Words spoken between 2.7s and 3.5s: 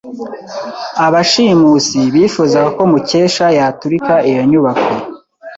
ko Mukesha